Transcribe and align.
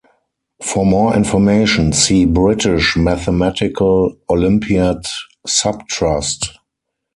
For 0.63 0.83
more 0.83 1.15
information 1.15 1.93
see 1.93 2.25
British 2.25 2.97
Mathematical 2.97 4.17
Olympiad 4.27 5.05
Subtrust. 5.45 6.49